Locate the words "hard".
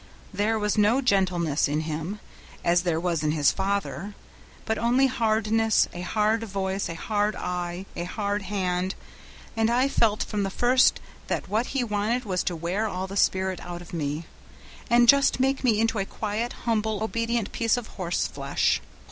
6.01-6.43, 6.95-7.35, 8.05-8.41